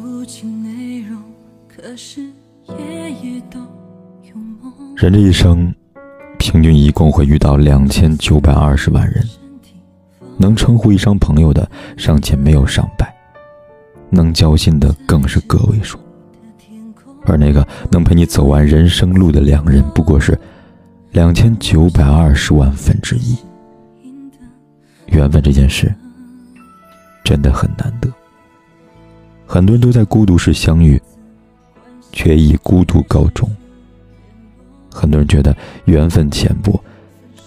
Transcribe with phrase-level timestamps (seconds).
[0.00, 1.20] 不清内容，
[1.68, 2.22] 可是。
[4.96, 5.74] 人这一生。
[6.38, 9.24] 平均一共会遇到两千九百二十万人，
[10.36, 13.12] 能称呼一声朋友的尚且没有上百，
[14.08, 15.98] 能交心的更是个位数，
[17.24, 20.38] 而那个能陪你走完人生路的两人，不过是
[21.10, 23.36] 两千九百二十万分之一。
[25.08, 25.92] 缘分这件事
[27.24, 28.08] 真的很难得，
[29.50, 31.00] 很多人都在孤独时相遇，
[32.12, 33.48] 却以孤独告终。
[34.92, 36.78] 很多人觉得缘分浅薄，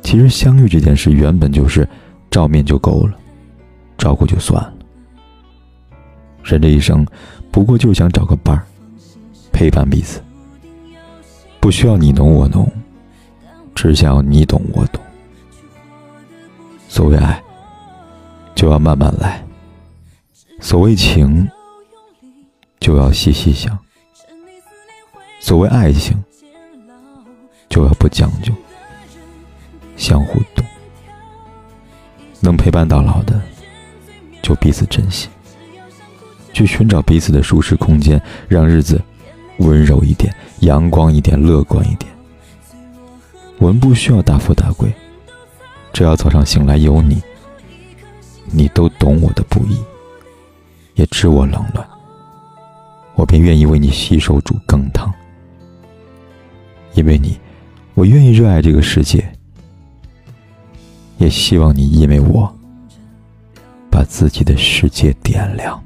[0.00, 1.86] 其实相遇这件事原本就是
[2.30, 3.14] 照面就够了，
[3.98, 4.72] 照顾就算了。
[6.42, 7.06] 人这一生，
[7.50, 8.64] 不过就想找个伴儿，
[9.52, 10.18] 陪伴彼此，
[11.60, 12.66] 不需要你侬我侬，
[13.74, 15.02] 只想要你懂我懂。
[16.88, 17.42] 所谓爱，
[18.54, 19.42] 就要慢慢来；
[20.58, 21.46] 所谓情，
[22.92, 23.74] 就要细细想；
[25.40, 26.22] 所谓爱情。
[27.70, 28.52] 就要不将就，
[29.96, 30.62] 相互懂，
[32.38, 33.40] 能陪伴到老的，
[34.42, 35.30] 就彼此珍惜，
[36.52, 39.00] 去寻找彼此的舒适空间，让日子
[39.56, 42.12] 温柔一点、阳光一点、乐观一点。
[43.56, 44.92] 我们不需要大富大贵，
[45.94, 47.22] 只要早上醒来有你，
[48.50, 49.82] 你都懂我的不易，
[50.92, 51.88] 也知我冷暖，
[53.14, 55.12] 我便愿意为你洗手煮羹汤，
[56.94, 57.38] 因为你。
[57.94, 59.22] 我愿意热爱这个世界，
[61.18, 62.50] 也希望你因为我
[63.90, 65.78] 把自己的世界点亮。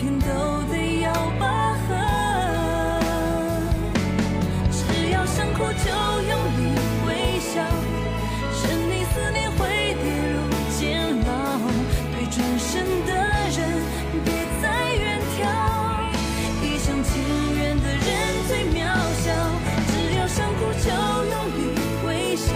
[0.00, 0.26] 天都
[0.72, 1.12] 得要
[5.26, 5.60] 想哭。
[5.70, 6.60] 就用力
[7.06, 7.52] 微笑，
[8.56, 9.58] 沉溺思念会
[10.02, 10.36] 跌入
[10.76, 10.80] 监
[11.20, 11.28] 牢。
[12.12, 12.70] 对转身
[13.06, 13.08] 的
[13.56, 13.58] 人，
[14.24, 14.26] 别
[14.60, 15.04] 再远
[15.36, 15.38] 眺。
[16.62, 17.08] 一厢情
[17.56, 18.00] 愿的人
[18.48, 18.78] 最渺
[19.22, 19.26] 小，
[19.86, 20.88] 只要想哭就
[21.30, 21.58] 用力
[22.06, 22.48] 微笑。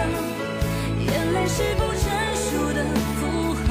[0.99, 2.03] 眼泪是不成
[2.35, 2.79] 熟的
[3.21, 3.23] 符
[3.69, 3.71] 号，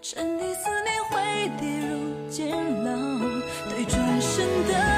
[0.00, 2.50] 沉溺思念会跌入监
[2.84, 2.92] 牢。
[3.70, 4.97] 对转身的